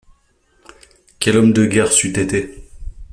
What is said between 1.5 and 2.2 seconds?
de guerre c'eût